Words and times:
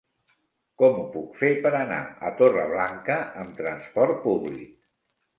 Com 0.81 0.95
ho 0.99 1.01
puc 1.15 1.35
fer 1.41 1.49
per 1.65 1.71
anar 1.79 1.99
a 2.29 2.31
Torreblanca 2.39 3.17
amb 3.43 3.53
transport 3.59 4.15
públic? 4.23 4.73